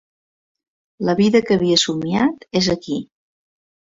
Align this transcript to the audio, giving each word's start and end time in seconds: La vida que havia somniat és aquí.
La 1.09 1.15
vida 1.19 1.41
que 1.49 1.57
havia 1.59 1.77
somniat 1.83 2.47
és 2.61 2.71
aquí. 2.75 2.97